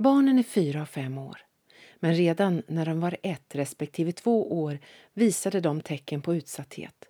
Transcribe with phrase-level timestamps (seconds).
[0.00, 1.38] Barnen är fyra och fem år.
[1.96, 4.78] Men redan när de var ett respektive två år
[5.14, 7.04] visade de tecken på utsatthet.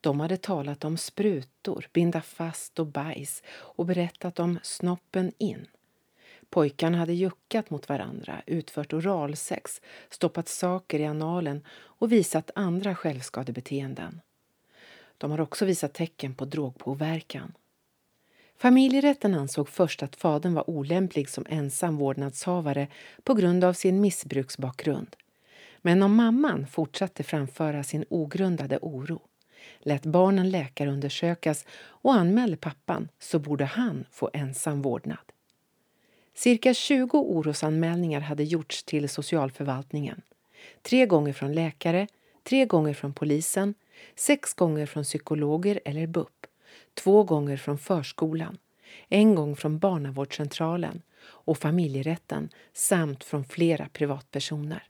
[0.00, 5.66] De hade talat om sprutor, binda fast och bajs och berättat om snoppen in.
[6.50, 14.20] Pojkarna hade juckat mot varandra, utfört oralsex, stoppat saker i analen och visat andra självskadebeteenden.
[15.18, 17.52] De har också visat tecken på drogpåverkan.
[18.60, 22.88] Familjerätten ansåg först att fadern var olämplig som ensam vårdnadshavare
[23.24, 25.16] på grund av sin missbruksbakgrund.
[25.82, 29.22] Men om mamman fortsatte framföra sin ogrundade oro,
[29.78, 35.32] lät barnen läkarundersökas och anmälde pappan så borde han få ensam vårdnad.
[36.34, 40.22] Cirka 20 orosanmälningar hade gjorts till socialförvaltningen.
[40.82, 42.06] Tre gånger från läkare,
[42.42, 43.74] tre gånger från polisen,
[44.14, 46.46] sex gånger från psykologer eller BUP,
[46.94, 48.58] två gånger från förskolan,
[49.08, 54.82] en gång från barnavårdscentralen och familjerätten samt från flera privatpersoner.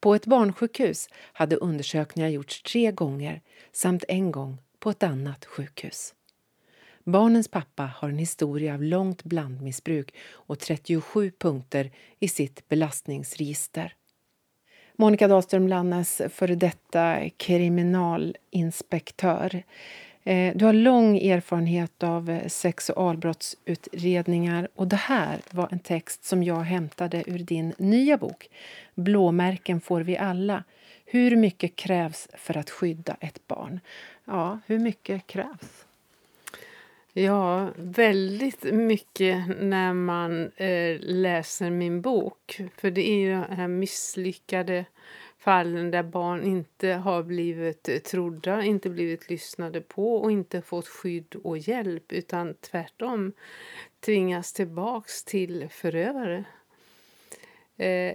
[0.00, 6.14] På ett barnsjukhus hade undersökningar gjorts tre gånger samt en gång på ett annat sjukhus.
[7.04, 13.94] Barnens pappa har en historia av långt blandmissbruk och 37 punkter i sitt belastningsregister.
[14.96, 19.62] Monica Dahlström Lannes, före detta kriminalinspektör.
[20.24, 26.42] Eh, du har lång erfarenhet av eh, sexualbrottsutredningar och det här var en text som
[26.42, 28.48] jag hämtade ur din nya bok
[28.94, 30.64] Blåmärken får vi alla.
[31.06, 33.80] Hur mycket krävs för att skydda ett barn?
[34.24, 35.84] Ja, hur mycket krävs?
[37.12, 42.60] Ja, väldigt mycket när man eh, läser min bok.
[42.76, 44.84] För det är ju den här misslyckade
[45.44, 51.34] fallen där barn inte har blivit trodda, inte blivit lyssnade på och inte fått skydd
[51.34, 53.32] och hjälp utan tvärtom
[54.00, 56.44] tvingas tillbaks till förövare.
[57.76, 58.14] Eh,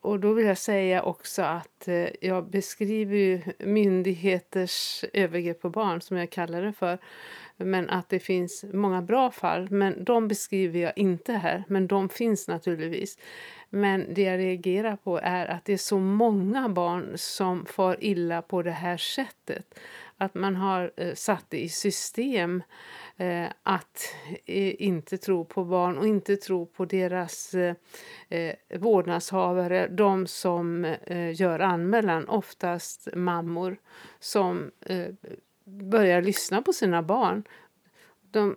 [0.00, 6.16] och då vill jag säga också att eh, jag beskriver myndigheters övergrepp på barn, som
[6.16, 6.98] jag kallar det för,
[7.56, 9.70] men att det finns många bra fall.
[9.70, 13.18] Men de beskriver jag inte här, men de finns naturligtvis.
[13.70, 18.42] Men det jag reagerar på är att det är så många barn som far illa
[18.42, 19.78] på det här sättet.
[20.16, 22.62] Att man har eh, satt det i system
[23.16, 24.14] eh, att
[24.46, 27.74] eh, inte tro på barn och inte tro på deras eh,
[28.28, 33.76] eh vårdnadshavare, de som eh, gör anmälan, oftast mammor
[34.20, 35.06] som eh,
[35.64, 37.44] börjar lyssna på sina barn.
[38.30, 38.56] De,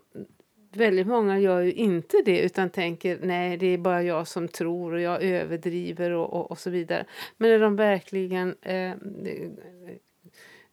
[0.76, 4.94] väldigt många gör ju inte det utan tänker nej det är bara jag som tror
[4.94, 7.06] och jag överdriver och, och, och så vidare.
[7.38, 8.94] Men när de verkligen eh,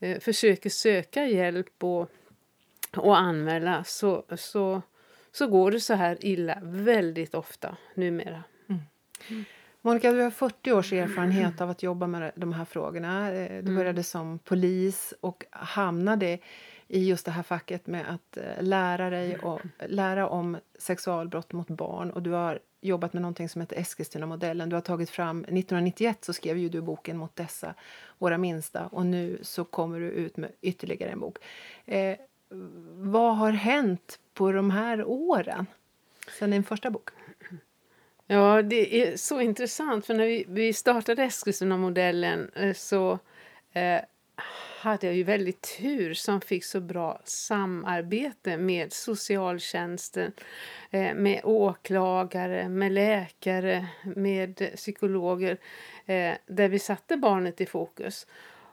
[0.01, 2.11] eh, försöker söka hjälp och,
[2.97, 4.83] och anmäla så, så,
[5.33, 8.45] så går det så här illa väldigt ofta numera.
[8.69, 8.81] Mm.
[9.31, 9.45] mm.
[9.85, 13.33] Monica, du har 40 års erfarenhet av att jobba med de här frågorna.
[13.33, 13.77] Eh, du mm.
[13.77, 16.39] började som polis och hamnade
[16.89, 21.69] i just det här facket med att eh, lära dig och lära om sexualbrott mot
[21.69, 22.11] barn.
[22.11, 24.69] Och du har jobbat med någonting som heter Eskilstuna-modellen.
[24.69, 27.75] Du har tagit fram, 1991 så skrev ju du boken Mot dessa,
[28.19, 28.87] våra minsta.
[28.87, 31.39] Och nu så kommer du ut med ytterligare en bok.
[31.87, 32.17] Eh,
[32.95, 35.67] vad har hänt på de här åren,
[36.39, 37.11] sen din första bok?
[38.33, 40.07] Ja, det är så intressant.
[40.07, 43.19] För när vi, vi startade Eskilstuna-modellen eh, så
[43.73, 44.01] eh,
[44.81, 50.33] hade jag ju väldigt tur som fick så bra samarbete med socialtjänsten,
[50.91, 55.59] eh, med åklagare, med läkare, med psykologer
[56.07, 58.27] eh, där vi satte barnet i fokus.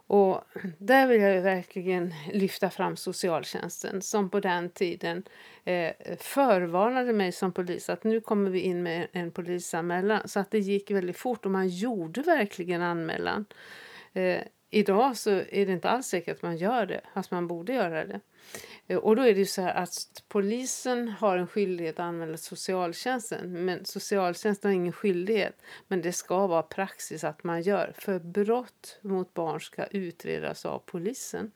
[0.09, 0.43] Och
[0.77, 5.23] där vill jag verkligen lyfta fram socialtjänsten som på den tiden
[5.63, 10.27] eh, förvarnade mig som polis att nu kommer vi in med en polisanmälan.
[10.27, 13.45] Så att det gick väldigt fort och man gjorde verkligen anmälan.
[14.13, 17.73] Eh, Idag så är det inte alls säkert att man gör det, fast man borde
[17.73, 18.19] göra det.
[18.87, 22.37] Eh, och då är det ju så här att polisen har en skyldighet att anmäla
[22.37, 23.65] socialtjänsten.
[23.65, 25.61] Men socialtjänsten har ingen skyldighet.
[25.87, 27.93] Men det ska vara praxis att man gör.
[27.97, 31.51] För brott mot barn ska utredas av polisen.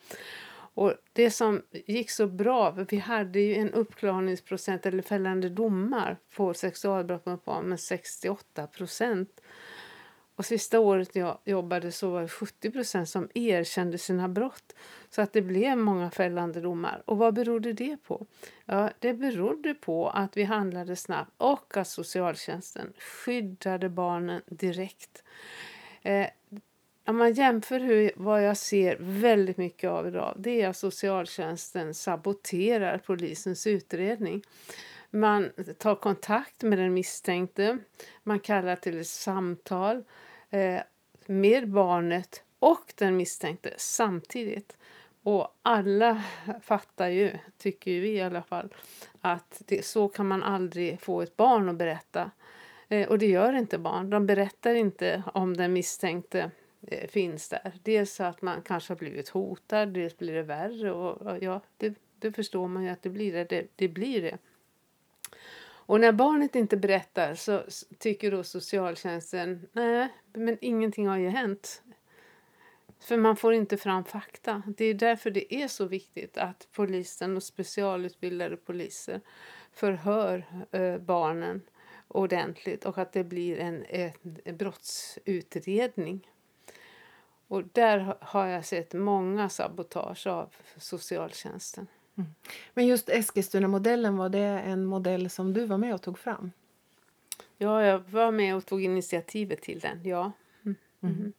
[0.76, 6.18] Och det som gick så bra, för vi hade ju en uppklarningsprocent eller fällande domar
[6.36, 9.42] på sexualbrott mot barn med 68 procent.
[10.36, 14.76] Och sista året jag jobbade så var det 70% som erkände sina brott.
[15.10, 17.04] Så att det blev många fällande domar.
[17.06, 18.26] Och vad berodde det på?
[18.66, 25.24] Ja, det berodde på att vi handlade snabbt och att socialtjänsten skyddade barnen direkt.
[26.02, 26.28] Eh,
[27.06, 31.94] om man jämför hur, vad jag ser väldigt mycket av idag, det är att socialtjänsten
[31.94, 34.44] saboterar polisens utredning.
[35.16, 37.78] Man tar kontakt med den misstänkte.
[38.24, 40.04] Man kallar till ett samtal
[40.50, 40.82] eh,
[41.26, 44.78] med barnet och den misstänkte samtidigt.
[45.24, 46.24] Och alla
[46.62, 48.74] fattar ju, tycker vi i alla fall,
[49.22, 52.32] att det, så kan man aldrig få ett barn att berätta.
[52.88, 54.10] Eh, och det gör inte barn.
[54.10, 56.52] De berättar inte om den misstänkte
[56.88, 57.72] eh, finns där.
[57.84, 60.92] Dels att man kanske har blivit hotad, dels blir det värre.
[60.92, 63.44] Och, ja, det, det förstår man ju att det blir det.
[63.44, 63.68] det.
[63.76, 64.38] Det blir det.
[65.86, 67.64] Och när barnet inte berättar så
[67.98, 71.82] tycker då socialtjänsten nej, men ingenting har ju hänt.
[73.00, 74.64] För man får inte fram fakta.
[74.78, 79.22] Det är därför det är så viktigt att polisen och specialutbildade poliser
[79.74, 81.62] förhör eh, barnen
[82.08, 83.86] ordentligt och att det blir en,
[84.46, 86.28] en brottsutredning.
[87.48, 91.88] Och där har jag sett många sabotage av socialtjänsten.
[92.18, 92.30] Mm.
[92.74, 96.52] Men just Eskilstuna-modellen, var det en modell som du var med och tog fram?
[97.58, 100.32] Ja, jag var med och tog initiativet till den, ja.
[100.66, 100.76] Mm.
[101.04, 101.34] Mm.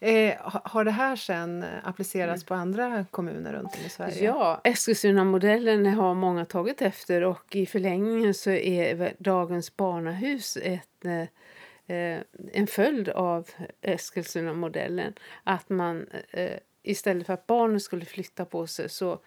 [0.00, 0.34] Eh,
[0.64, 4.24] har det här sen applicerats på andra kommuner runt om i Sverige?
[4.24, 12.20] Ja, Eskilstuna-modellen har många tagit efter och i förlängningen så är dagens barnahus ett, eh,
[12.52, 13.48] en följd av
[13.80, 15.12] Eskilstuna-modellen.
[15.44, 19.18] Att man eh, istället för att barnen skulle flytta på sig så,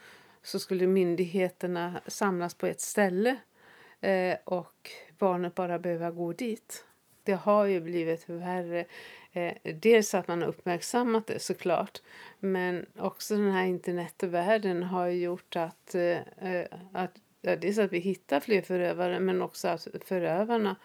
[0.43, 3.37] så skulle myndigheterna samlas på ett ställe
[4.01, 6.85] eh, och barnet bara behöva gå dit.
[7.23, 8.85] Det har ju blivit värre.
[9.31, 12.01] Eh, dels att man har uppmärksammat det såklart
[12.39, 16.17] men också den här internetvärlden har gjort att, eh,
[16.51, 17.11] eh, att
[17.41, 20.75] ja, dels att vi hittar fler förövare men också att förövarna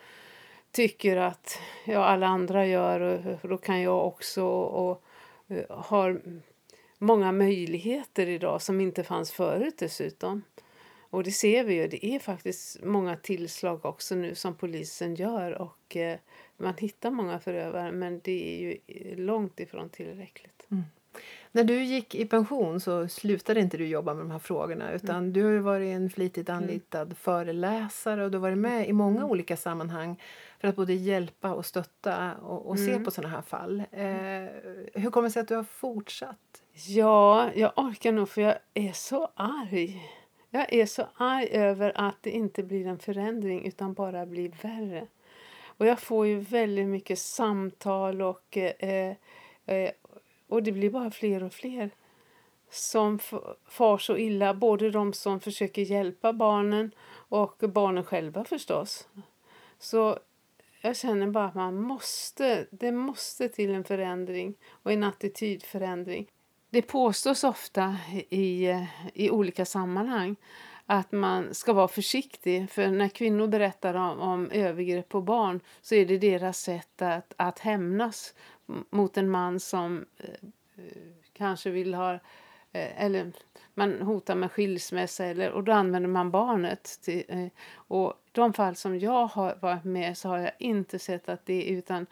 [0.71, 3.01] tycker att ja, alla andra gör
[3.43, 5.03] och då kan jag också och, och
[5.49, 6.21] eh, har
[6.99, 10.43] många möjligheter idag som inte fanns förut dessutom.
[11.11, 15.63] Och det ser vi ju, det är faktiskt många tillslag också nu som polisen gör
[15.63, 16.19] och eh,
[16.57, 20.67] man hittar många förövare men det är ju långt ifrån tillräckligt.
[20.71, 20.85] Mm.
[21.53, 25.17] När du gick i pension så slutade inte du jobba med de här frågorna utan
[25.17, 25.33] mm.
[25.33, 26.63] du har varit en flitigt mm.
[26.63, 27.15] anlitad mm.
[27.15, 29.31] föreläsare och du har varit med i många mm.
[29.31, 30.23] olika sammanhang
[30.61, 33.05] för att både hjälpa och stötta och, och se mm.
[33.05, 33.83] på sådana här fall.
[33.91, 36.63] Eh, hur kommer det sig att du har fortsatt?
[36.85, 40.11] Ja, jag orkar nog för jag är så arg.
[40.51, 45.07] Jag är så arg över att det inte blir en förändring utan bara blir värre.
[45.65, 49.15] Och jag får ju väldigt mycket samtal och, eh,
[49.67, 49.91] eh,
[50.49, 51.91] och det blir bara fler och fler
[52.71, 53.19] som
[53.69, 54.55] far så illa.
[54.55, 56.91] Både de som försöker hjälpa barnen
[57.29, 59.09] och barnen själva förstås.
[59.79, 60.19] Så
[60.81, 66.27] jag känner bara att man måste, det måste till en förändring och en attitydförändring.
[66.71, 67.97] Det påstås ofta
[68.29, 68.75] i,
[69.15, 70.37] i olika sammanhang
[70.87, 72.71] att man ska vara försiktig.
[72.71, 77.35] För när kvinnor berättar om, om övergrepp på barn så är det deras sätt att,
[77.37, 78.35] att hämnas
[78.91, 80.29] mot en man som eh,
[80.79, 81.03] eh
[81.33, 82.19] kanske vill ha...
[82.77, 83.33] Eh, eller
[83.75, 86.99] man hotar med skilsmässa eller, och då använder man barnet.
[87.03, 91.29] Till, eh, och de fall som jag har varit med så har jag inte sett
[91.29, 92.07] att det utan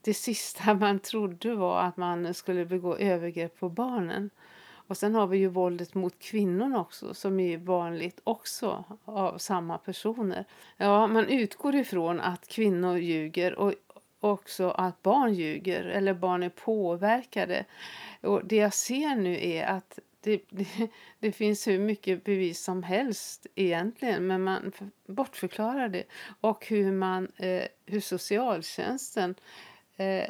[0.00, 4.30] det sista man trodde var att man skulle begå övergrepp på barnen.
[4.72, 9.78] Och sen har vi ju våldet mot kvinnorna också som är vanligt också av samma
[9.78, 10.44] personer.
[10.76, 13.74] Ja, man utgår ifrån att kvinnor ljuger och
[14.20, 17.64] också att barn ljuger eller barn är påverkade.
[18.20, 20.66] Och det jag ser nu är att det, det,
[21.20, 24.72] det, finns hur mycket bevis som helst egentligen men man
[25.06, 26.04] bortförklarar det.
[26.40, 29.34] Och hur, man, eh, hur socialtjänsten
[29.96, 30.24] eh,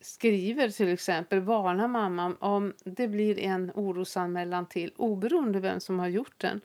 [0.00, 6.08] skriver till exempel, varnar mamman om det blir en orosanmälan till oberoende vem som har
[6.08, 6.60] gjort den.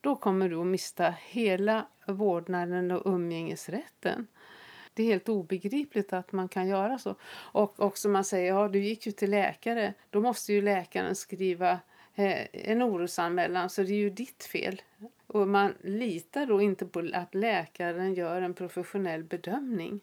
[0.00, 4.26] Då kommer du att mista hela vårdnaden och umgängesrätten.
[4.94, 7.14] Det är helt obegripligt att man kan göra så.
[7.34, 11.70] Och också man säger, ja du gick ju till läkare, då måste ju läkaren skriva
[12.14, 14.82] eh, en orosanmälan så det är ju ditt fel.
[15.26, 20.00] Och man litar då inte på att läkaren gör en professionell bedömning.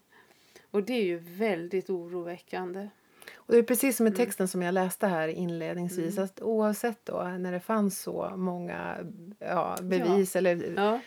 [0.72, 2.90] Och det är ju väldigt oroväckande.
[3.34, 4.18] Och det är precis som i mm.
[4.18, 6.26] texten som jag läste här inledningsvis mm.
[6.26, 8.98] att oavsett då när det fanns så många
[9.40, 10.40] ja, bevis ja.
[10.40, 11.00] eller ja.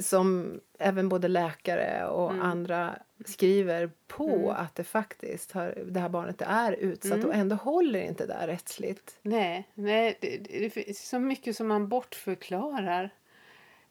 [0.00, 2.42] som även både läkare och mm.
[2.42, 4.48] andra skriver på mm.
[4.48, 7.26] att det faktiskt har, det här barnet är utsatt mm.
[7.26, 9.18] och ändå håller inte det rättsligt.
[9.22, 13.10] Nej, nej det, det, finns så mycket som man bortförklarar.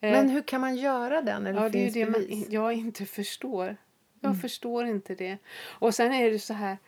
[0.00, 2.44] Men hur kan man göra det när det ja, finns det är det bevis?
[2.44, 3.76] Man, jag inte förstår.
[4.20, 4.40] Jag mm.
[4.40, 5.38] förstår inte det.
[5.64, 6.78] Och sen är det så här,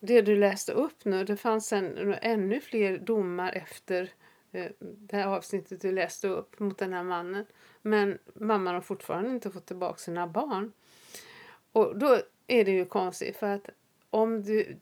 [0.00, 4.10] det du läste upp nu, det fanns en, ännu fler domar efter
[4.52, 7.46] eh, det här avsnittet du läste upp mot den här mannen.
[7.82, 10.72] Men mamman har fortfarande inte fått tillbaka sina barn.
[11.76, 13.70] Och då är det ju konstigt för att
[14.10, 14.80] om du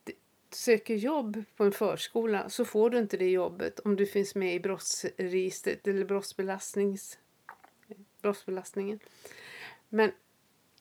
[0.50, 4.54] söker jobb på en förskola så får du inte det jobbet om du finns med
[4.54, 7.18] i brottsregistret eller brottsbelastnings,
[8.22, 9.00] brottsbelastningen.
[9.88, 10.12] Men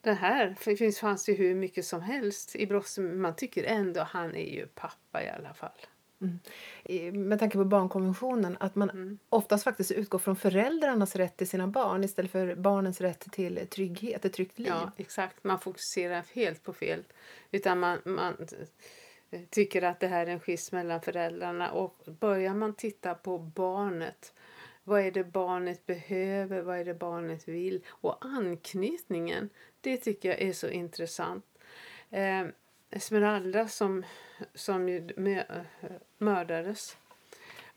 [0.02, 3.20] det här för det finns, fanns ju hur mycket som helst i brottsregistret.
[3.20, 5.82] Man tycker ändå att han är ju pappa i alla fall.
[6.24, 7.30] Mm.
[7.30, 9.18] Med tanke på barnkonventionen att man mm.
[9.30, 14.26] oftast faktiskt utgår från föräldrarnas rätt till sina barn istället för barnens rätt till trygghet,
[14.26, 14.68] ett tryggt liv.
[14.68, 15.44] Ja, exakt.
[15.44, 17.04] Man fokuserar helt på fel.
[17.52, 18.34] Utan man, man
[19.50, 24.34] tycker att det här är en skiss mellan föräldrarna och börjar man titta på barnet
[24.84, 26.62] vad är det barnet behöver?
[26.62, 27.84] Vad är det barnet vill?
[27.88, 29.50] Och anknytningen,
[29.82, 31.46] det tycker jag är så intressant.
[32.96, 34.04] Esmeralda som,
[34.54, 35.10] som ju
[36.18, 36.98] mördades.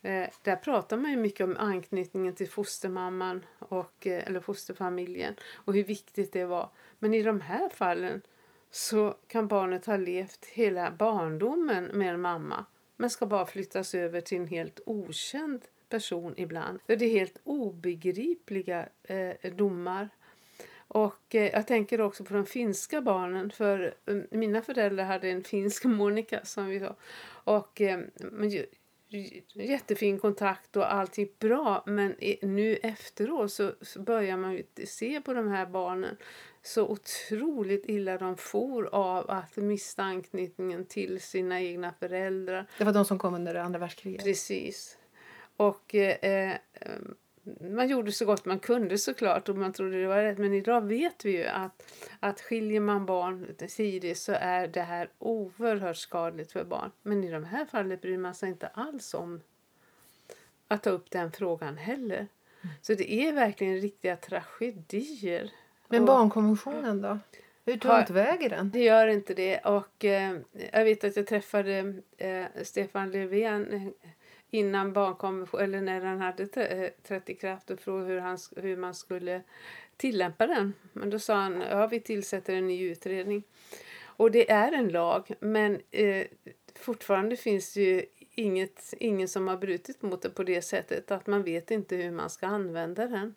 [0.02, 5.74] Eh, där pratar man ju mycket om anknytningen till fostermamman och, eh, eller fosterfamiljen och
[5.74, 6.70] hur viktigt det var.
[6.98, 8.22] Men i de här fallen
[8.70, 12.64] så kan barnet ha levt hela barndomen med en mamma
[12.96, 16.80] men ska bara flyttas över till en helt okänd person ibland.
[16.86, 20.08] Det är helt obegripliga eh, domar.
[20.88, 25.44] Och eh, jag tänker också på de finska barnen för eh, mina föräldrar hade en
[25.44, 26.96] finsk Monica som vi sa.
[27.28, 28.00] Och eh,
[29.54, 35.48] jättefin kontakt och allt gick bra men nu efteråt så, börjar man se på de
[35.48, 36.16] här barnen
[36.62, 42.66] så otroligt illa de for av att mista anknytningen till sina egna föräldrar.
[42.78, 44.24] Det var de som kom under andra världskriget?
[44.24, 44.98] Precis.
[45.56, 46.56] Och eh,
[47.60, 50.38] man gjorde så gott man kunde såklart och man trodde det var rätt.
[50.38, 55.08] Men idag vet vi ju att, att skiljer man barn tidigt så är det här
[55.18, 56.90] oerhört skadligt för barn.
[57.02, 59.40] Men i de här fallen bryr man sig inte alls om
[60.68, 62.16] att ta upp den frågan heller.
[62.16, 62.74] Mm.
[62.82, 65.50] Så det är verkligen riktiga tragedier.
[65.88, 67.18] Men barnkonventionen då?
[67.64, 68.70] Hur tog väger den?
[68.70, 69.58] Det gör inte det.
[69.58, 70.38] Och eh,
[70.72, 73.92] jag vet att jag träffade eh, Stefan Löfven
[74.56, 78.76] innan barnkonventionen, eller när den hade eh, trätt i kraft och frågade hur, han, hur
[78.76, 79.42] man skulle
[79.96, 80.74] tillämpa den.
[80.92, 83.42] Men då sa han, ja vi tillsätter en ny utredning.
[84.02, 86.26] Och det är en lag, men eh,
[86.74, 91.26] fortfarande finns det ju inget, ingen som har brutit mot det på det sättet att
[91.26, 93.34] man vet inte hur man ska använda den.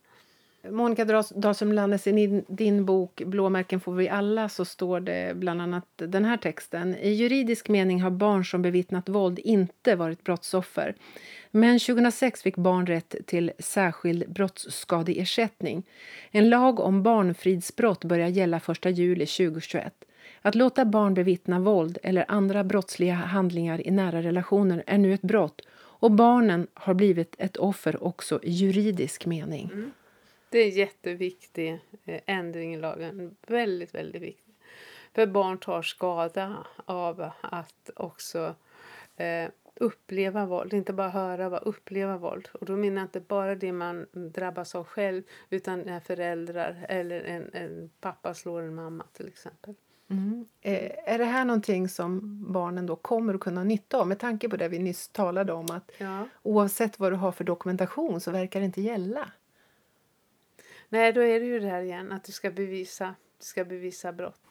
[0.63, 5.85] Monica Dahlström Lannes, i din bok Blåmärken får vi alla så står det bland annat
[5.95, 6.95] den här texten.
[6.95, 10.95] I juridisk mening har barn som bevittnat våld inte varit brottsoffer.
[11.51, 15.83] Men 2006 fick barn rätt till särskild brottsskadeersättning.
[16.31, 19.93] En lag om barnfridsbrott börjar gälla 1 juli 2021.
[20.41, 25.21] Att låta barn bevittna våld eller andra brottsliga handlingar i nära relationer är nu ett
[25.21, 25.61] brott
[25.99, 29.69] och barnen har blivit ett offer också i juridisk mening.
[29.73, 29.91] Mm.
[30.49, 33.35] Det är en jätteviktig eh, ändring i lagen.
[33.47, 34.53] Väldigt, väldigt viktig.
[35.13, 38.55] För barn tar skada av att också
[39.17, 40.73] eh, uppleva våld.
[40.73, 42.49] Inte bara höra, bara uppleva våld.
[42.53, 47.21] Och då menar jag inte bara det man drabbas av själv utan när föräldrar eller
[47.21, 49.75] en, en pappa slår en mamma till exempel.
[50.09, 50.45] Mm.
[50.61, 52.21] Eh, är det här någonting som
[52.53, 55.53] barnen då kommer att kunna ha nytta av med tanke på det vi nyss talade
[55.53, 56.27] om att ja.
[56.43, 59.31] oavsett vad du har för dokumentation så verkar det inte gälla?
[60.89, 64.12] Nej, då är det ju det här igen att du ska bevisa, du ska bevisa
[64.12, 64.41] brott.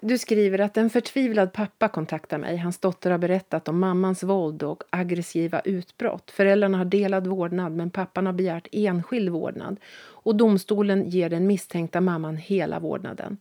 [0.00, 2.56] Du skriver att en förtvivlad pappa kontaktar mig.
[2.56, 6.30] Hans dotter har berättat om mammans våld och aggressiva utbrott.
[6.30, 12.00] Föräldrarna har delad vårdnad men pappan har begärt enskild vårdnad och domstolen ger den misstänkta
[12.00, 13.38] mamman hela vårdnaden.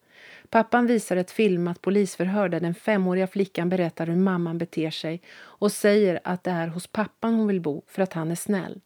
[0.49, 5.71] Pappan visar ett filmat polisförhör där den femåriga flickan berättar hur mamman beter sig och
[5.71, 8.81] säger att det är hos pappan hon vill bo för att han är snäll.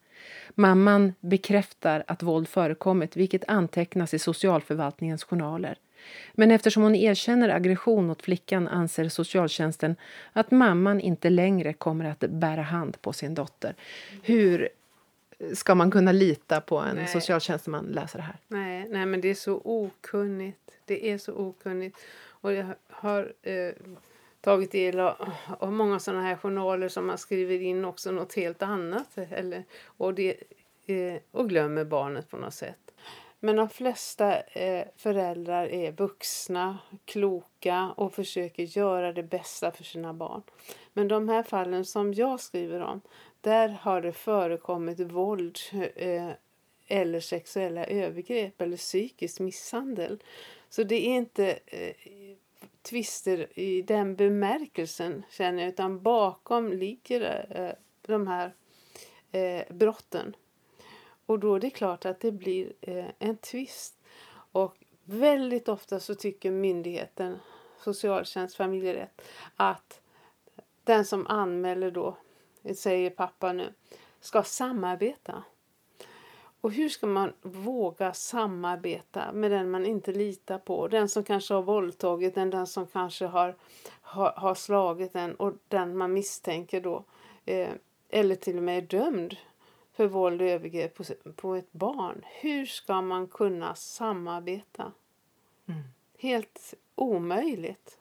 [0.56, 5.78] Mamman bekräftar att våld förekommit vilket antecknas i socialförvaltningens journaler.
[6.34, 9.96] Men eftersom hon erkänner aggression mot flickan anser socialtjänsten
[10.34, 13.76] att mamman inte längre kommer att bära hand på sin dotter.
[14.24, 14.70] Hur
[15.54, 17.08] ska man kunna lita på en nej.
[17.08, 18.38] socialtjänsteman läser det här?
[18.48, 20.72] Nej, nej, men det är så okunnigt.
[20.86, 21.98] Det är så okunnigt.
[22.42, 23.74] Och jag har eh,
[24.42, 25.16] tagit del av,
[25.60, 30.14] av många sådana här journaler som man skriver in också något helt annat eller, och,
[30.14, 30.36] det,
[30.86, 32.92] eh, och glömmer barnet på något sätt.
[33.40, 40.14] Men de flesta eh, föräldrar är vuxna, kloka och försöker göra det bästa för sina
[40.14, 40.42] barn.
[40.94, 43.02] Men de här fallen som jag skriver om,
[43.42, 45.58] där har det förekommit våld
[45.96, 46.30] eh,
[46.88, 50.24] eller sexuella övergrepp eller psykisk misshandel.
[50.70, 51.94] Så det är inte eh,
[52.90, 58.54] tvister i den bemärkelsen känner jag utan bakom ligger eh, de här
[59.32, 60.36] eh, brotten.
[61.26, 64.00] Och då är det klart att det blir eh, en tvist.
[64.52, 67.40] Och väldigt ofta så tycker myndigheten,
[67.80, 69.22] socialtjänst, familjerätt,
[69.56, 70.02] att
[70.84, 72.18] den som anmäler då,
[72.76, 73.74] säger pappa nu,
[74.20, 75.44] ska samarbeta.
[76.62, 80.88] Och hur ska man våga samarbeta med den man inte litar på?
[80.88, 83.56] Den som kanske har våldtagit en, den som kanske har,
[84.02, 87.04] har, har slagit en och den man misstänker då,
[87.46, 87.70] eh,
[88.10, 89.36] eller till och med är dömd
[89.94, 91.04] för våld och övergrepp på,
[91.36, 92.26] på ett barn.
[92.42, 94.92] Hur ska man kunna samarbeta?
[95.68, 95.82] Mm.
[96.18, 97.98] Helt omöjligt.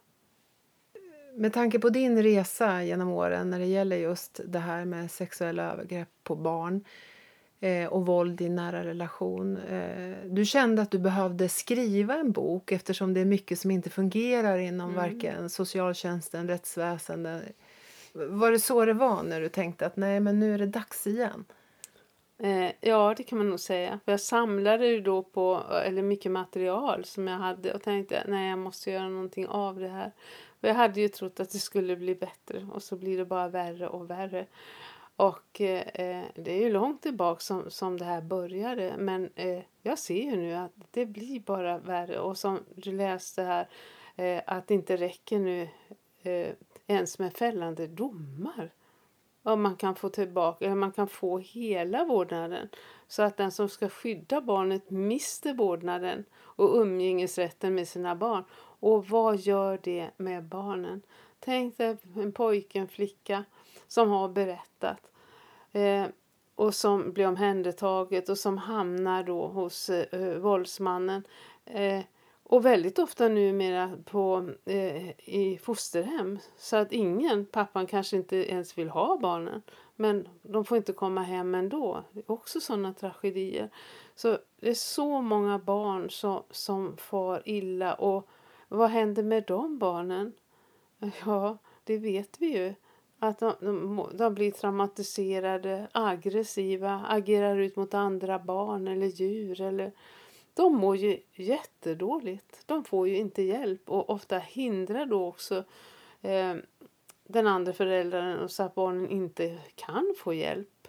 [1.35, 5.73] Med tanke på din resa genom åren när det gäller just det här med sexuella
[5.73, 6.85] övergrepp på barn
[7.91, 9.57] och våld i nära relation.
[9.57, 13.91] Eh, du kände att du behövde skriva en bok eftersom det är mycket som inte
[13.91, 14.97] fungerar inom mm.
[14.97, 17.43] varken socialtjänsten, rättsväsendet.
[18.13, 21.07] Var det så det var när du tänkte att nej men nu är det dags
[21.07, 21.45] igen?
[22.39, 24.01] Eh, ja, det kan man nog säga.
[24.05, 28.51] För jag samlade ju då på eller mycket material som jag hade och tänkte nej
[28.51, 30.13] jag måste göra någonting av det här.
[30.61, 33.49] Och jag hade ju trott att det skulle bli bättre och så blir det bara
[33.49, 34.47] värre och värre.
[35.19, 39.99] Och eh, det är ju långt tillbaka som, som det här började men eh, jag
[39.99, 43.69] ser ju nu att det blir bara värre och som du läste här
[44.17, 45.69] eh, att det inte räcker nu
[46.23, 46.55] eh,
[46.87, 48.71] ens med fällande domar.
[49.43, 52.69] Och man kan få tillbaka, eller man kan få hela vårdnaden
[53.09, 58.45] så att den som ska skydda barnet mister vårdnaden och umgängesrätten med sina barn.
[58.81, 61.03] Och vad gör det med barnen?
[61.41, 63.45] Tänk dig en pojke, en flicka
[63.89, 65.11] som har berättat
[65.73, 66.07] eh,
[66.55, 71.25] och som blir omhändertaget och som hamnar då hos eh, våldsmannen.
[71.65, 72.01] Eh,
[72.43, 76.39] och väldigt ofta numera på, eh, i fosterhem.
[76.57, 79.63] Så att ingen, pappan kanske inte ens vill ha barnen.
[79.97, 82.05] Men de får inte komma hem ändå.
[82.13, 83.71] Det är också sådana tragedier.
[84.15, 87.95] Så det är så många barn som, som far illa.
[87.95, 88.29] Och
[88.69, 90.33] vad händer med de barnen?
[91.25, 92.75] Ja, det vet vi ju.
[93.19, 99.61] Att de, de, de blir traumatiserade, aggressiva, agerar ut mot andra barn eller djur.
[99.61, 99.93] Eller,
[100.55, 102.63] de mår ju jättedåligt.
[102.67, 105.65] De får ju inte hjälp och ofta hindrar då också
[106.23, 106.55] eh,
[107.25, 110.89] den andra föräldern så att barnen inte kan få hjälp.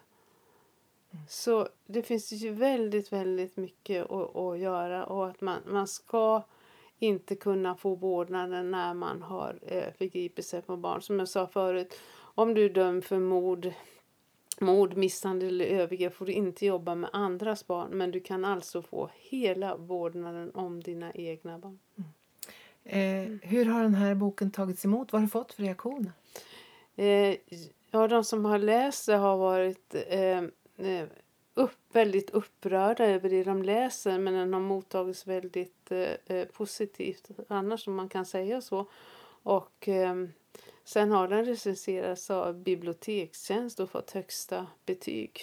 [1.11, 1.25] Mm.
[1.29, 6.43] Så det finns ju väldigt, väldigt mycket att, att göra och att man, man ska
[6.99, 11.01] inte kunna få vårdnaden när man har eh, förgripit sig på barn.
[11.01, 11.99] Som jag sa förut,
[12.41, 13.73] om du är dömd för mord
[14.61, 18.81] Mord, misshandel eller övergrepp får du inte jobba med andras barn men du kan alltså
[18.81, 21.79] få hela vårdnaden om dina egna barn.
[21.97, 22.09] Mm.
[22.83, 25.13] Eh, hur har den här boken tagits emot?
[25.13, 26.11] Vad har du fått för reaktioner?
[26.95, 27.35] Eh,
[27.91, 30.43] ja, de som har läst det har varit eh,
[30.87, 31.07] eh,
[31.53, 37.29] upp, väldigt upprörda över det de läser men den har mottagits väldigt eh, eh, positivt
[37.47, 38.85] annars om man kan säga så.
[39.43, 39.89] Och
[40.89, 45.41] Sen har den recenserats av Bibliotekstjänst och fått högsta betyg.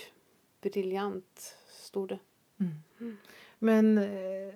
[0.61, 2.19] Briljant, stod det.
[2.61, 2.75] Mm.
[3.01, 3.17] Mm.
[3.59, 4.55] Men eh,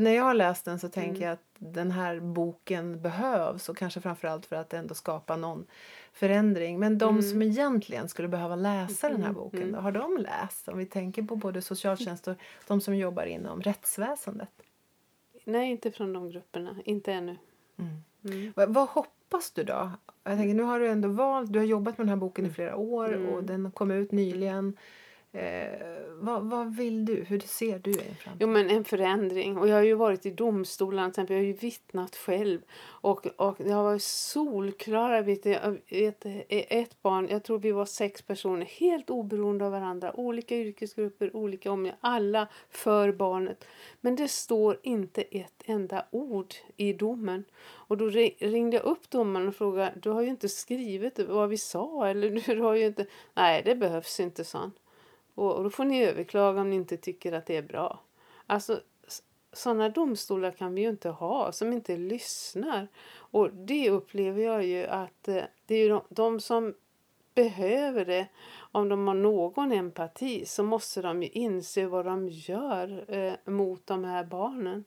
[0.00, 1.22] när jag har läst den så tänker mm.
[1.22, 5.66] jag att den här boken behövs och kanske framförallt för att ändå skapa någon
[6.12, 6.78] förändring.
[6.78, 7.48] Men de som mm.
[7.50, 9.42] egentligen skulle behöva läsa den här mm.
[9.42, 10.68] boken, då, har de läst?
[10.68, 14.50] Om vi tänker på både socialtjänst och de som jobbar inom rättsväsendet.
[15.44, 16.76] Nej, inte från de grupperna.
[16.84, 17.36] Inte ännu.
[17.78, 18.52] Mm.
[18.56, 18.88] Vad, vad
[19.30, 19.90] hoppas du då?
[20.24, 22.48] Jag tänker, nu har du ändå valt, du har jobbat med den här boken i
[22.48, 22.54] mm.
[22.54, 23.26] flera år mm.
[23.26, 24.76] och den kom ut nyligen.
[25.36, 27.24] Eh, vad, vad vill du?
[27.28, 28.40] Hur ser du en framtid?
[28.40, 29.58] Jo, men en förändring.
[29.58, 31.36] Och jag har ju varit i domstolarna, till exempel.
[31.36, 32.60] jag har ju vittnat själv.
[32.84, 35.80] Och, och det har varit solklara vittnen.
[35.88, 40.20] Ett, eh, ett barn, jag tror vi var sex personer, helt oberoende av varandra.
[40.20, 43.64] Olika yrkesgrupper, olika omgivningar, alla för barnet.
[44.00, 47.44] Men det står inte ett enda ord i domen.
[47.64, 51.58] Och då ringde jag upp domaren och frågade, du har ju inte skrivit vad vi
[51.58, 52.06] sa.
[52.08, 54.70] Eller du har ju inte, nej det behövs inte, sa
[55.36, 58.00] och, då får ni överklaga om ni inte tycker att det är bra.
[58.46, 58.80] Alltså,
[59.52, 62.88] sådana domstolar kan vi ju inte ha som inte lyssnar.
[63.14, 66.74] Och det upplever jag ju att eh, det är de, de som
[67.34, 68.26] behöver det.
[68.56, 73.86] Om de har någon empati så måste de ju inse vad de gör eh, mot
[73.86, 74.84] de här barnen.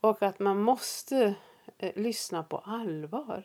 [0.00, 1.34] Och att man måste
[1.78, 3.44] eh, lyssna på allvar.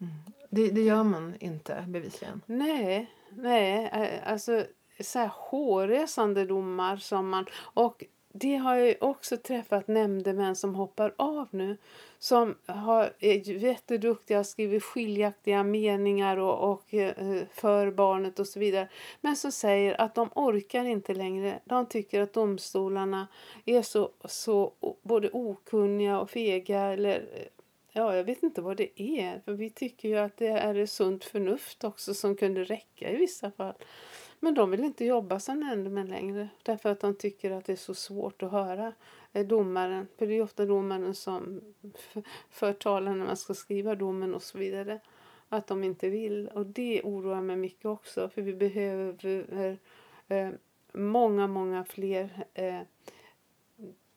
[0.00, 0.12] Mm.
[0.48, 2.40] Det, det, gör man inte bevisligen.
[2.46, 3.90] Nej, nej.
[3.92, 4.64] Eh, alltså
[5.00, 7.46] så här hårresande domar som man...
[7.56, 11.76] Och det har jag också träffat nämndemän som hoppar av nu.
[12.18, 18.88] Som har, är jätteduktiga, skriver skiljaktiga meningar och, och eh, för barnet och så vidare.
[19.20, 21.60] Men som säger att de orkar inte längre.
[21.64, 23.28] De tycker att domstolarna
[23.64, 27.46] är så, så både okunniga och fega eller eh,
[27.92, 29.40] Ja, jag vet inte vad det är.
[29.44, 33.50] För vi tycker ju att det är sunt förnuft också som kunde räcka i vissa
[33.50, 33.74] fall.
[34.40, 37.76] Men de vill inte jobba som nämndemän längre därför att de tycker att det är
[37.76, 38.92] så svårt att höra
[39.32, 40.08] eh, domaren.
[40.18, 41.60] För det är ofta domaren som
[42.50, 45.00] för talan när man ska skriva domen och så vidare.
[45.48, 46.48] Att de inte vill.
[46.48, 49.78] Och det oroar mig mycket också för vi behöver
[50.28, 50.50] eh,
[50.92, 52.80] många, många fler eh,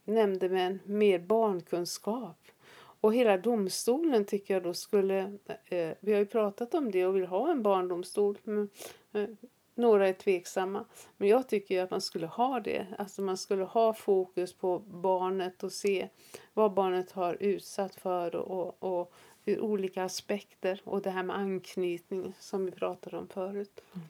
[0.05, 2.37] nämndemän med barnkunskap.
[2.75, 5.19] Och hela domstolen tycker jag då skulle,
[5.65, 8.37] eh, vi har ju pratat om det och vill ha en barndomstol.
[8.43, 8.69] Men,
[9.13, 9.29] eh,
[9.75, 10.85] några är tveksamma.
[11.17, 12.87] Men jag tycker att man skulle ha det.
[12.97, 16.09] Alltså man skulle ha fokus på barnet och se
[16.53, 19.13] vad barnet har utsatt för och, och, och
[19.45, 20.81] ur olika aspekter.
[20.83, 23.81] Och det här med anknytning som vi pratade om förut.
[23.93, 24.07] Mm.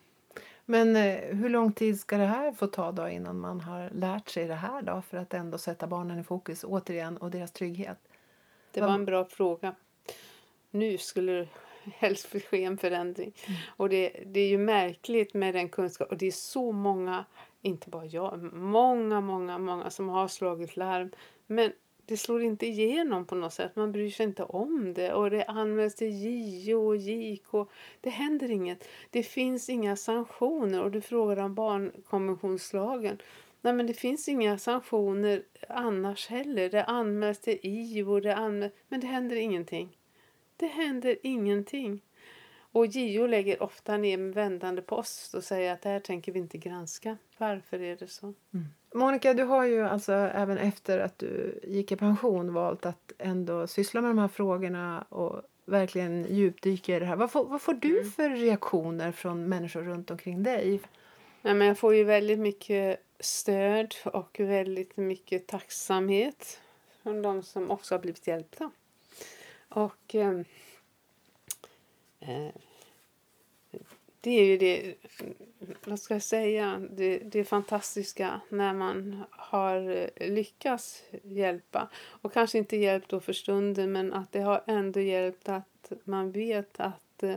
[0.64, 4.28] Men eh, hur lång tid ska det här få ta då innan man har lärt
[4.28, 7.98] sig det här då för att ändå sätta barnen i fokus återigen och deras trygghet?
[8.72, 9.74] Det var en bra fråga.
[10.70, 11.48] Nu skulle
[11.98, 13.32] helst ske en förändring.
[13.46, 13.60] Mm.
[13.76, 17.24] Och det, det är ju märkligt med den kunskap och det är så många,
[17.62, 21.10] inte bara jag, många, många, många som har slagit larm.
[21.46, 21.72] Men
[22.06, 23.76] det slår inte igenom på något sätt.
[23.76, 26.12] Man bryr sig inte om det och det anmäls till
[26.66, 27.68] JO och JK.
[28.00, 28.88] Det händer inget.
[29.10, 33.18] Det finns inga sanktioner och du frågar om barnkonventionslagen.
[33.60, 36.70] Nej men det finns inga sanktioner annars heller.
[36.70, 39.96] Det anmäls till IVO, det anmäls, men det händer ingenting.
[40.56, 42.02] Det händer ingenting.
[42.56, 46.38] Och JO lägger ofta ner med vändande post och säger att det här tänker vi
[46.38, 47.16] inte granska.
[47.38, 48.26] Varför är det så?
[48.26, 48.66] Mm.
[48.94, 53.66] Monica, du har ju alltså även efter att du gick i pension valt att ändå
[53.66, 57.16] syssla med de här frågorna och verkligen djupdyka i det här.
[57.16, 58.10] Vad får, vad får du mm.
[58.10, 60.80] för reaktioner från människor runt omkring dig?
[61.42, 66.60] Nej, men jag får ju väldigt mycket stöd och väldigt mycket tacksamhet
[67.02, 68.70] från de som också har blivit hjälpta.
[69.74, 70.44] Och ehm,
[72.20, 72.54] eh,
[74.20, 74.94] det är ju det,
[75.84, 81.88] vad ska jag säga, det, det fantastiska när man har eh, lyckats hjälpa.
[81.94, 86.32] Och kanske inte hjälpt då för stunden men att det har ändå hjälpt att man
[86.32, 87.36] vet att eh,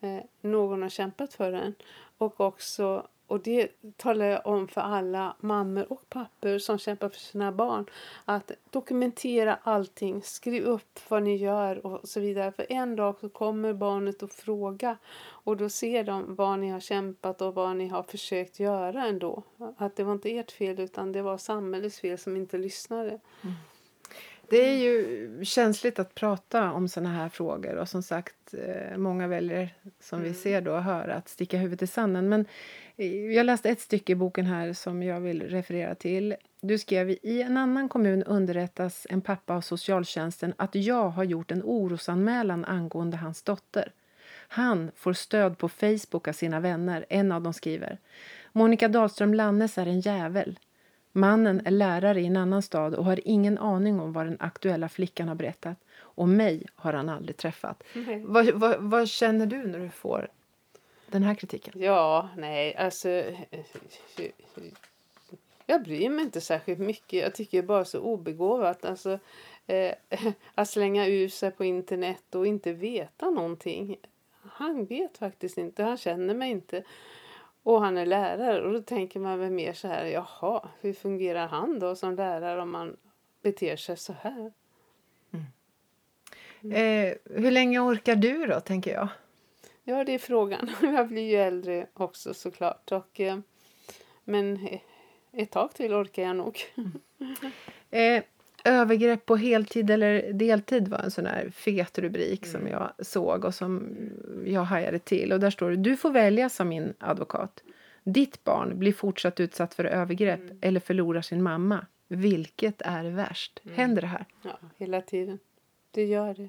[0.00, 1.74] eh någon har kämpat för en.
[2.18, 7.18] Och också och det talar jag om för alla mammor och pappor som kämpar för
[7.18, 7.86] sina barn.
[8.24, 12.52] Att dokumentera allting, skriv upp vad ni gör och så vidare.
[12.52, 16.80] För en dag så kommer barnet att fråga och då ser de vad ni har
[16.80, 19.42] kämpat och vad ni har försökt göra ändå.
[19.76, 23.20] Att det var inte ert fel utan det var samhällets fel som inte lyssnade.
[23.42, 23.54] Mm.
[24.48, 29.26] Det är ju känsligt att prata om såna här frågor och som sagt eh, många
[29.26, 30.32] väljer som mm.
[30.32, 32.28] vi ser då hör att sticka huvudet i sanden.
[32.28, 32.46] Men
[33.32, 36.36] jag läste ett stycke i boken här som jag vill referera till.
[36.60, 41.50] Du skrev i en annan kommun underrättas en pappa av socialtjänsten att jag har gjort
[41.50, 43.92] en orosanmälan angående hans dotter.
[44.48, 47.06] Han får stöd på Facebook av sina vänner.
[47.08, 47.98] En av dem skriver
[48.52, 50.58] Monica Dahlström Lannes är en jävel.
[51.12, 54.88] Mannen är lärare i en annan stad och har ingen aning om vad den aktuella
[54.88, 55.78] flickan har berättat.
[55.98, 57.82] Och mig har han aldrig träffat.
[57.94, 58.32] Mm.
[58.32, 60.28] Vad, vad, vad, känner du när du får
[61.14, 61.74] den här kritiken?
[61.76, 63.08] Ja, nej, alltså...
[65.66, 67.22] Jag bryr mig inte särskilt mycket.
[67.22, 68.84] Jag tycker det är bara så obegåvat.
[68.84, 69.18] Alltså,
[69.66, 69.94] eh,
[70.54, 73.96] att slänga ur sig på internet och inte veta någonting.
[74.42, 75.82] Han vet faktiskt inte.
[75.82, 76.82] Han känner mig inte.
[77.62, 78.62] Och han är lärare.
[78.62, 80.04] Och då tänker man väl mer så här.
[80.04, 82.96] Jaha, hur fungerar han då som lärare om man
[83.42, 84.52] beter sig så här?
[86.62, 86.72] Mm.
[86.72, 89.08] Eh, hur länge orkar du då, tänker jag?
[89.84, 90.70] Ja, det är frågan.
[90.82, 92.92] Jag blir ju äldre också såklart.
[92.92, 93.38] Och, eh,
[94.24, 94.68] men
[95.32, 96.58] ett tag till orkar jag nog.
[97.90, 98.22] eh,
[98.64, 102.52] övergrepp på heltid eller deltid var en sån här fet rubrik mm.
[102.52, 103.96] som jag såg och som
[104.44, 105.32] jag hajade till.
[105.32, 107.62] Och där står det, du får välja som min advokat.
[108.04, 110.58] Ditt barn blir fortsatt utsatt för övergrepp mm.
[110.60, 111.86] eller förlorar sin mamma.
[112.08, 113.60] Vilket är värst?
[113.64, 113.76] Mm.
[113.76, 114.24] Händer det här?
[114.42, 115.38] Ja, hela tiden.
[115.90, 116.48] Det gör det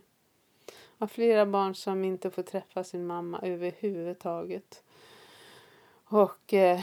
[0.98, 4.84] har flera barn som inte får träffa sin mamma överhuvudtaget.
[6.06, 6.80] Och eh,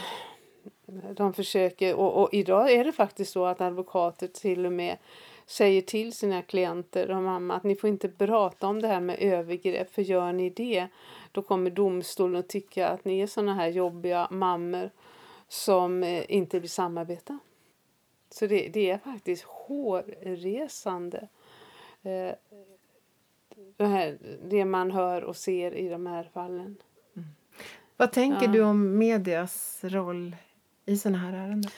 [1.17, 4.99] de försöker, och, och, idag är det faktiskt så att advokater till och med
[5.47, 9.17] säger till sina klienter och mamma att ni får inte prata om det här med
[9.21, 10.87] övergrepp för gör ni det
[11.33, 14.91] då kommer domstolen att tycka att ni är såna här jobbiga mammor
[15.49, 17.39] som eh, inte vill samarbeta.
[18.31, 21.29] Så det, det är faktiskt hårresande.
[22.03, 22.35] Eh,
[23.77, 24.19] det, här,
[24.51, 26.77] det man hör och ser i de här fallen.
[27.17, 27.29] Mm.
[27.97, 28.53] Vad tänker ja.
[28.53, 30.37] du om medias roll
[30.87, 31.71] i såna här ärenden?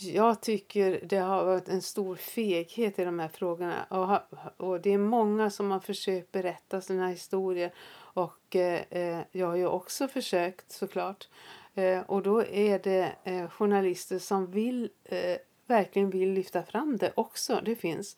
[0.00, 3.84] Jag tycker det har varit en stor feghet i de här frågorna.
[3.84, 7.74] Och, och det är många som har försökt berätta sina historier.
[7.94, 11.28] Och eh, jag har ju också försökt såklart.
[11.74, 15.36] Eh, och då är det eh, journalister som vill, eh,
[15.66, 17.60] verkligen vill lyfta fram det också.
[17.64, 18.16] Det finns.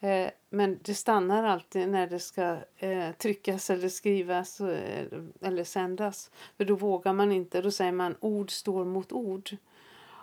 [0.00, 5.06] Eh, men det stannar alltid när det ska eh, tryckas eller skrivas eh,
[5.40, 6.30] eller sändas.
[6.56, 7.62] För då vågar man inte.
[7.62, 9.56] Då säger man ord står mot ord.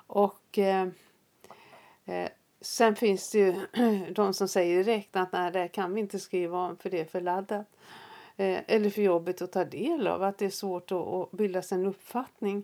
[0.08, 0.88] Och eh,
[2.06, 2.30] eh,
[2.62, 3.56] sen finns det ju
[4.14, 7.06] de som säger direkt att nej, det kan vi inte skriva om för det är
[7.06, 7.68] för laddat.
[8.38, 11.78] Eller för jobbigt att ta del av, att det är svårt att, att bilda sig
[11.78, 12.64] en uppfattning.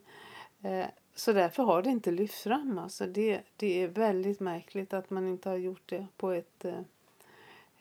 [1.16, 2.78] Så därför har det inte lyfts fram.
[2.78, 6.82] Alltså det, det är väldigt märkligt att man inte har gjort det på ett, eh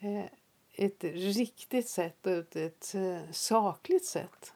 [0.02, 0.24] Eh,
[0.72, 4.54] ett riktigt sätt och ett, ett, eh, sakligt sätt.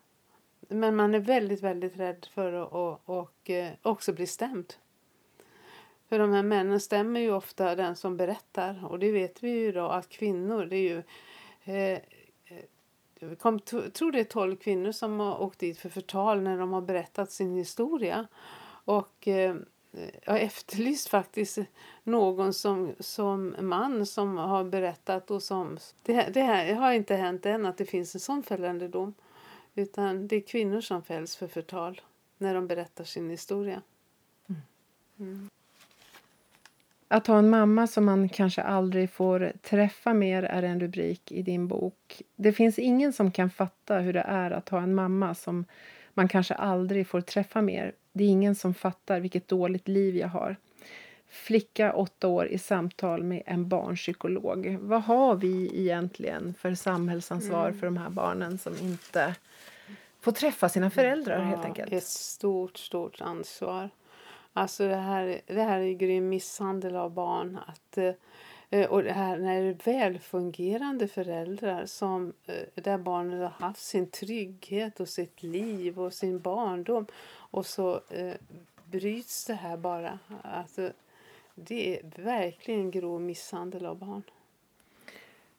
[0.68, 4.74] Men man är väldigt, väldigt rädd för att och, och, eh, också bli stämd.
[6.08, 8.84] För de här männen stämmer ju ofta den som berättar.
[8.84, 11.02] Och det vet vi ju idag att kvinnor, det är ju...
[11.64, 11.98] Eh,
[13.18, 16.72] jag kom, tror det är tolv kvinnor som har åkt dit för förtal när de
[16.72, 18.26] har berättat sin historia.
[18.84, 19.56] Och eh,
[20.24, 21.58] jag har efterlyst faktiskt
[22.02, 25.78] någon som, som man som har berättat och som...
[26.02, 29.14] Det, det här har inte hänt än att det finns en sån fällande dom.
[29.74, 32.00] Utan det är kvinnor som fälls för förtal
[32.38, 33.82] när de berättar sin historia.
[34.48, 34.62] Mm.
[35.18, 35.48] mm.
[37.08, 41.42] Att ha en mamma som man kanske aldrig får träffa mer är en rubrik i
[41.42, 42.22] din bok.
[42.36, 45.64] Det finns ingen som kan fatta hur det är att ha en mamma som
[46.14, 47.92] man kanske aldrig får träffa mer.
[48.16, 50.56] Det är ingen som fattar vilket dåligt liv jag har.
[51.28, 54.78] Flicka, åtta år, i samtal med en barnpsykolog.
[54.80, 57.80] Vad har vi egentligen för samhällsansvar mm.
[57.80, 59.34] för de här barnen som inte
[60.20, 61.92] får träffa sina föräldrar ja, helt enkelt?
[61.92, 63.90] Ett stort, stort ansvar.
[64.52, 67.58] Alltså det här, det här är grym misshandel av barn.
[67.66, 68.12] Att, eh,
[68.74, 73.82] Eh, och det här när det är välfungerande föräldrar som, eh, där barnet har haft
[73.82, 78.34] sin trygghet och sitt liv och sin barndom och så eh,
[78.84, 80.18] bryts det här bara.
[80.42, 80.90] Alltså,
[81.54, 84.22] det är verkligen grov misshandel av barn.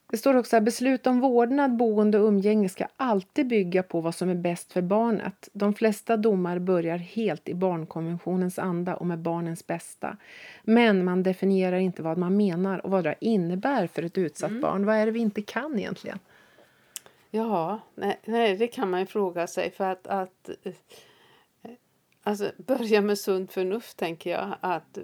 [0.08, 4.16] Det står också att beslut om vårdnad, boende och umgänge ska alltid bygga på vad
[4.16, 5.50] som är bäst för barnet.
[5.54, 10.18] De flesta domar börjar helt i barnkonventionens anda och med barnens bästa.
[10.64, 14.62] Men man definierar inte vad man menar och vad det innebär för ett utsatt mm.
[14.62, 14.86] barn.
[14.86, 16.20] Vad är det vi inte kan egentligen?
[17.30, 20.50] Ja, nej, nej det kan man ju fråga sig för att, att
[22.28, 24.58] Alltså börja med sunt förnuft tänker jag.
[24.62, 24.98] Att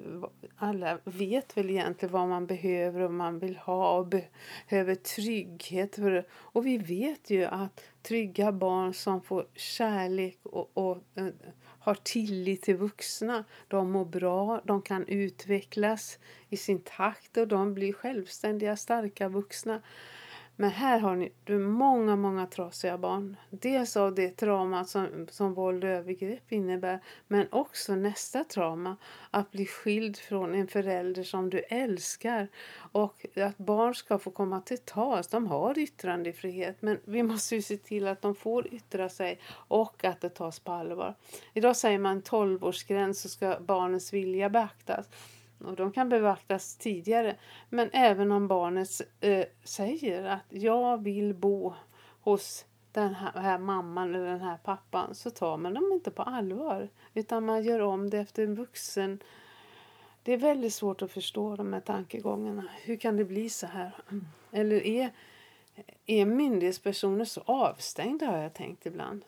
[0.56, 5.96] alla vet väl egentligen vad man behöver och man vill ha och behöver trygghet.
[5.96, 10.98] För, och vi vet ju att trygga barn som får kärlek och, och och
[11.80, 17.74] har tillit till vuxna, de mår bra, de kan utvecklas i sin takt och de
[17.74, 19.82] blir självständiga, starka vuxna.
[20.62, 23.38] Men här har ni du många, många trasiga barn.
[23.50, 28.98] Dels av det trauma som, som våld och övergrepp innebär men också nästa trauma,
[29.32, 32.48] att bli skild från en förälder som du älskar
[32.92, 35.28] och att barn ska få komma till tals.
[35.28, 40.06] De har yttrandefrihet men vi måste ju se till att de får yttra sig och
[40.06, 41.16] att det tas på allvar.
[41.54, 45.10] Idag säger man 12-årsgräns så ska barnens vilja beaktas
[45.66, 47.36] och de kan beaktas tidigare.
[47.70, 51.74] Men även om barnet eh, säger att jag vill bo
[52.22, 56.24] hos den här, här, mamman eller den här pappan så tar man dem inte på
[56.24, 56.90] allvar.
[57.14, 59.20] Utan man gör om det efter en vuxen.
[60.24, 62.68] Det är väldigt svårt att förstå de här tankegångarna.
[62.84, 63.92] Hur kan det bli så här?
[64.52, 65.10] Eller är,
[66.06, 69.26] är myndighetspersoner så avstängda har jag tänkt ibland.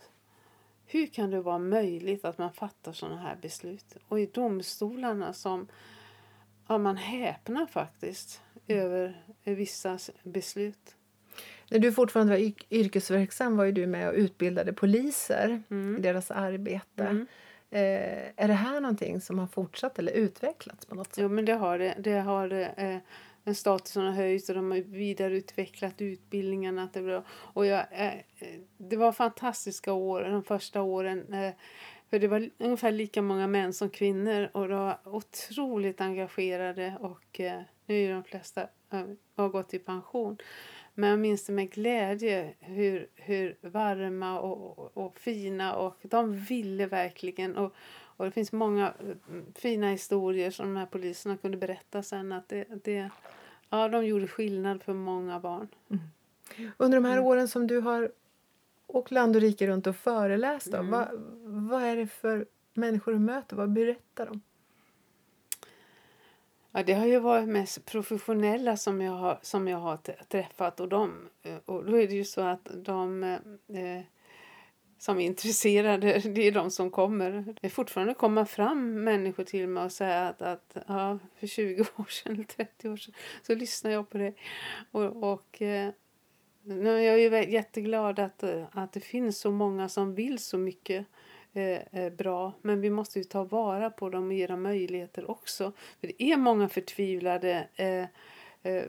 [0.85, 3.97] Hur kan det vara möjligt att man fattar sådana här beslut?
[4.07, 5.67] Och i domstolarna som
[6.73, 10.95] ja, man häpnar faktiskt över vissa beslut.
[11.69, 15.97] När du fortfarande var yrkesverksam var ju du med och utbildade poliser mm.
[15.97, 17.03] i deras arbete.
[17.03, 17.27] Mm.
[17.69, 21.21] Eh, är det här någonting som har fortsatt eller utvecklats på något sätt?
[21.21, 21.95] Jo, men det har det.
[21.99, 22.97] det har, eh,
[23.43, 26.89] den statusen har höjts och de har vidareutvecklat utbildningarna.
[26.93, 27.23] Det.
[27.29, 28.13] Och jag, eh,
[28.77, 31.33] det var fantastiska år, de första åren.
[31.33, 31.53] Eh,
[32.13, 37.39] för det var ungefär lika många män som kvinnor och de var otroligt engagerade och
[37.39, 39.03] eh, nu är de flesta eh,
[39.35, 40.37] har gått i pension.
[40.93, 46.37] Men jag minns det med glädje hur, hur varma och, och, och, fina och de
[46.37, 47.55] ville verkligen.
[47.57, 47.73] Och,
[48.17, 49.15] Och det finns många eh,
[49.55, 53.09] fina historier som de här poliserna kunde berätta sen att det, det
[53.69, 55.67] ja, de gjorde skillnad för många barn.
[56.77, 57.25] Under de här Mm.
[57.25, 58.11] åren som du har
[58.87, 60.91] åkt land och rike runt och föreläst, då, Mm.
[60.91, 61.07] vad,
[61.71, 63.55] vad är det för människor du möter?
[63.55, 64.41] Vad berättar de?
[66.71, 70.89] Ja, det har ju varit mest professionella som jag har, som jag har träffat och,
[70.89, 74.01] de, eh, och då är det ju så att de eh,
[74.97, 77.31] som är intresserade, det är de som kommer.
[77.61, 81.81] Det är fortfarande komma fram människor till mig och säga att, att ja, för 20
[81.95, 84.33] år sedan eller 30 år sedan så lyssnade jag på det.
[84.91, 85.89] Och, och eh,
[86.65, 91.05] jag är jätteglad att, eh, att det finns så många som vill så mycket
[91.53, 92.53] eh, eh, bra.
[92.61, 95.71] Men vi måste ju ta vara på dem och ge dem möjligheter också.
[95.99, 98.05] För det är många förtvivlade eh,
[98.73, 98.83] eh,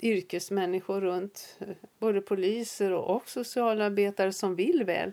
[0.00, 1.58] yrkesmänniskor runt.
[1.98, 5.12] Både poliser och, och socialarbetare som vill väl.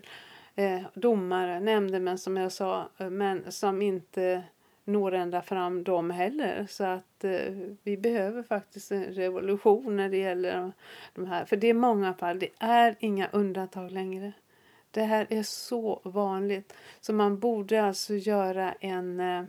[0.54, 2.90] Eh, domare, nämndemän som jag sa.
[2.98, 4.42] Men som inte
[4.86, 6.66] når ända fram dem heller.
[6.68, 10.72] Så att eh, vi behöver faktiskt en revolution när det gäller
[11.14, 11.44] de här.
[11.44, 12.38] För det är många fall.
[12.38, 14.32] Det är inga undantag längre.
[14.90, 16.74] Det här är så vanligt.
[17.00, 19.44] Så man borde alltså göra en, eh,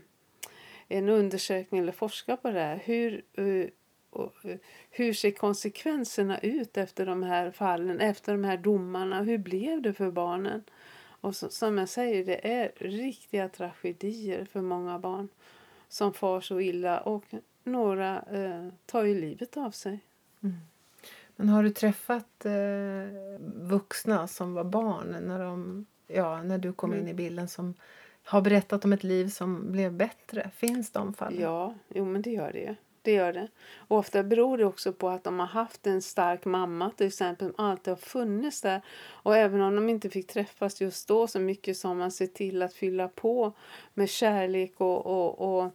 [0.87, 2.81] en undersökning eller forska på det här.
[2.85, 4.57] Hur, eh, eh,
[4.89, 9.21] hur ser konsekvenserna ut efter de här fallen, efter de här domarna?
[9.23, 10.63] Hur blev det för barnen?
[11.27, 15.27] Och så, som jag säger, det är riktiga tragedier för många barn
[15.87, 17.23] som far så illa och
[17.63, 19.99] några eh, tar ju livet av sig.
[21.35, 22.51] Men har du träffat eh,
[23.55, 27.03] vuxna som var barn när, de, ja, när du kom Mm.
[27.03, 27.73] in i bilden som
[28.23, 30.51] har berättat om ett liv som blev bättre?
[30.55, 31.41] Finns de fallen?
[31.41, 32.75] Ja, jo men det gör det.
[33.07, 33.47] Det gör det.
[33.77, 37.47] Och ofta beror det också på att de har haft en stark mamma till exempel
[37.47, 38.81] som alltid har funnits där.
[39.07, 42.61] Och även om de inte fick träffas just då så mycket som man ser till
[42.61, 43.53] att fylla på
[43.93, 45.71] med kärlek och, och, och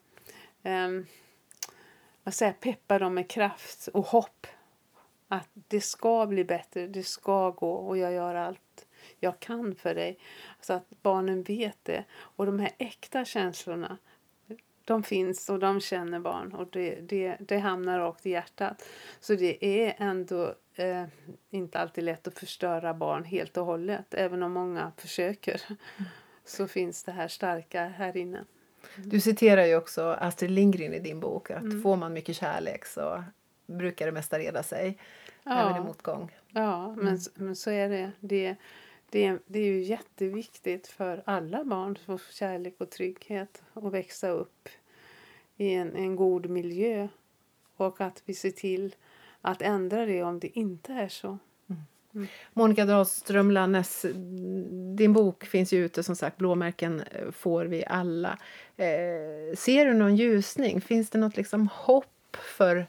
[0.63, 1.07] um,
[2.25, 4.47] vad säger, peppa dem med kraft och hopp.
[5.29, 8.87] Att det ska bli bättre, det ska gå och jag gör allt
[9.21, 10.19] jag kan för dig.
[10.61, 12.05] Så att barnen vet det.
[12.13, 13.99] Och de här äkta känslorna
[14.85, 18.85] de finns och de känner barn och det, det, det hamnar rakt i hjärtat.
[19.21, 21.05] Så det är ändå eh,
[21.51, 24.15] inte alltid lätt att förstöra barn helt och hållet.
[24.15, 25.63] Även om många försöker
[26.45, 28.45] så finns det här starka här inne.
[28.97, 31.51] Du citerar ju också Astrid Lindgren i din bok.
[31.51, 31.83] Att Mm.
[31.83, 33.25] får man mycket kärlek så
[33.67, 34.99] brukar det mesta reda sig.
[35.45, 36.31] Även i Ja, motgång.
[36.49, 38.11] ja men, men så är det.
[38.21, 38.57] det.
[39.13, 44.29] Det, det är ju jätteviktigt för alla barn att få kärlek och trygghet och växa
[44.29, 44.69] upp
[45.57, 47.09] i en, en god miljö.
[47.77, 48.95] Och att vi ser till
[49.41, 51.39] att ändra det om det inte är så.
[52.15, 52.27] Mm.
[52.53, 54.07] Monica Dahlström Lannes,
[54.97, 56.37] din bok finns ju ute som sagt.
[56.37, 58.39] Blåmärken eh, får vi alla.
[58.77, 60.81] Eh, ser du någon ljusning?
[60.81, 62.87] Finns det något liksom hopp för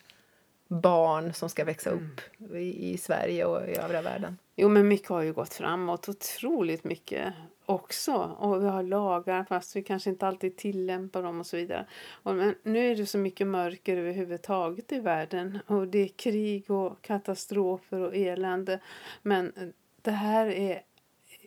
[0.82, 2.22] barn som ska växa upp
[2.54, 4.38] i, i Sverige och i övriga världen?
[4.56, 6.10] Jo, men mycket har ju gått framåt.
[6.10, 7.34] Otroligt mycket
[7.66, 8.14] också.
[8.40, 11.86] Och vi har lagar fast vi kanske inte alltid tillämpar dem och så vidare.
[12.12, 15.60] Och men nu är det så mycket mörker överhuvudtaget i världen.
[15.68, 18.80] Och det är krig och katastrofer och elände.
[19.22, 20.82] Men det här är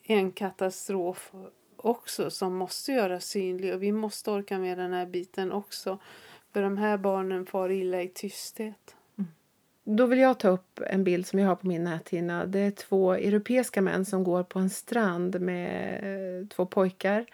[0.02, 1.32] en katastrof
[1.76, 3.74] också som måste göras synlig.
[3.74, 5.98] Och vi måste orka med den här biten också.
[6.52, 8.96] För de här barnen far illa i tysthet.
[9.88, 12.46] Då vill jag ta upp en bild som jag har på min näthinna.
[12.46, 15.94] Det är två europeiska män som går på en strand med
[16.40, 17.26] eh, två pojkar.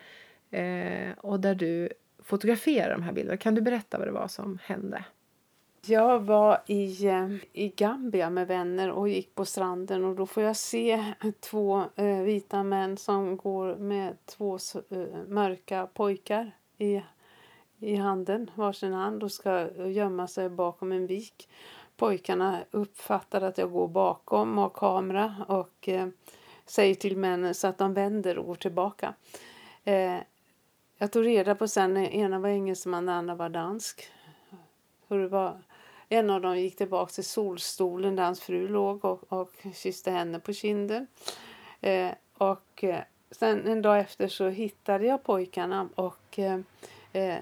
[0.51, 1.89] Eh, och där du
[2.19, 3.37] fotograferar de här bilderna.
[3.37, 5.05] Kan du berätta vad det var som hände?
[5.87, 10.43] Jag var i, eh, i Gambia med vänner och gick på stranden och då får
[10.43, 11.05] jag se
[11.41, 14.59] två eh, vita män som går med två
[14.91, 17.03] eh, mörka pojkar i,
[17.79, 21.49] i handen, varsin hand och ska eh, gömma sig bakom en vik.
[22.03, 26.09] Pojkarna uppfattar att jag går bakom och har kamera och eh,
[26.67, 29.15] säger till männen så att de vänder och går tillbaka.
[29.85, 30.17] Eh,
[30.99, 34.09] jag tog reda på sen, ena var engelsman, den andra var dansk.
[35.09, 35.63] Hur det var,
[36.09, 40.39] en av dem gick tillbaka till solstolen där hans fru låg och, och kysste henne
[40.41, 41.07] på kinden.
[41.81, 46.61] Eh, och eh, sen en dag efter så hittade jag pojkarna och eh,
[47.13, 47.39] eh,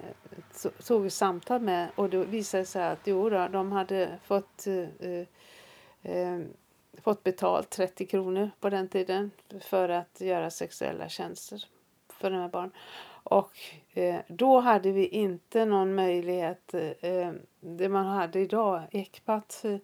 [0.86, 4.66] tog ett samtal med och då visade det sig att jo då, de hade fått
[4.66, 5.26] eh,
[6.12, 6.40] eh,
[7.02, 11.64] fått betalt 30 kronor på den tiden för att göra sexuella tjänster
[12.08, 12.72] för de här barnen.
[13.22, 13.52] Och
[13.92, 19.76] eh, då hade vi inte någon möjlighet, eh, eh det man hade idag, Ecpat eh,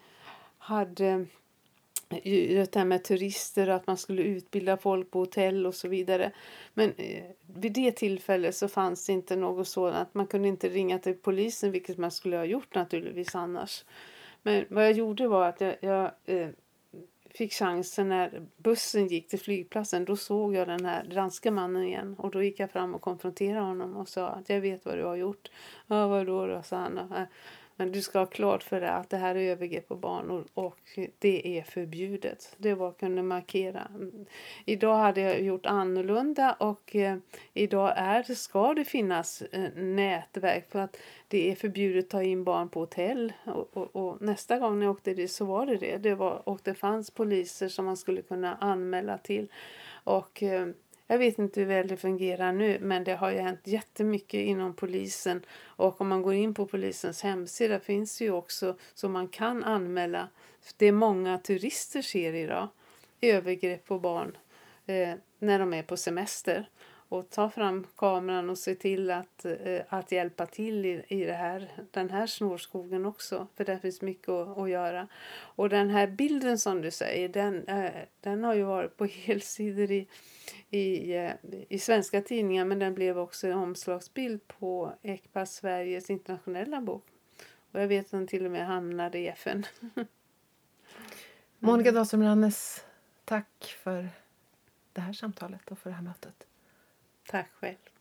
[2.10, 5.88] hade det här med turister och att man skulle utbilda folk på hotell och så
[5.88, 6.32] vidare.
[6.74, 10.14] Men eh, vid det tillfället så fanns det inte något sådant.
[10.14, 13.84] Man kunde inte ringa till polisen, vilket man skulle ha gjort naturligtvis annars.
[14.42, 16.48] Men vad jag gjorde var att jag, jag eh,
[17.36, 20.04] fick chansen när bussen gick till flygplatsen.
[20.04, 23.66] Då såg jag den här danska mannen igen och då gick jag fram och konfronterade
[23.66, 25.50] honom och sa att jag vet vad du har gjort.
[25.86, 26.98] Ja, vadå då, sa han.
[26.98, 27.22] Eh,
[27.76, 30.78] men du ska ha klart för dig att det här är övergrepp på barn och,
[31.18, 32.56] det är förbjudet.
[32.56, 33.90] Det var att kunna markera.
[34.64, 37.16] Idag hade jag gjort annorlunda och eh,
[37.54, 40.96] idag är, ska det finnas eh, nätverk för att
[41.28, 43.32] det är förbjudet att ta in barn på hotell.
[43.44, 45.96] Och, och, och, nästa gång jag åkte dit så var det det.
[45.96, 49.48] det var, och det fanns poliser som man skulle kunna anmäla till.
[50.04, 50.68] Och eh,
[51.06, 54.74] jag vet inte hur väl det fungerar nu men det har ju hänt jättemycket inom
[54.74, 55.44] polisen.
[55.64, 59.64] Och om man går in på polisens hemsida finns det ju också så man kan
[59.64, 60.28] anmäla.
[60.76, 62.68] Det är många turister ser idag.
[63.20, 64.36] Övergrepp på barn
[64.86, 66.68] eh, när de är på semester
[67.08, 71.32] och ta fram kameran och se till att, eh, att hjälpa till i, i det
[71.32, 73.46] här, den här snårskogen också.
[73.54, 75.08] För där finns mycket att, att göra.
[75.38, 77.90] Och den här bilden som du säger, den, eh,
[78.20, 80.08] den har ju varit på helsidor i,
[80.70, 81.32] i, eh,
[81.68, 87.04] i svenska tidningar men den blev också en omslagsbild på ECPA Sveriges internationella bok.
[87.72, 89.66] Och jag vet att den till och med hamnade i FN.
[91.58, 92.84] Monica Dahlström Rannes,
[93.24, 94.08] tack för
[94.92, 96.46] det här samtalet och för det här mötet.
[97.26, 97.95] Tack själv.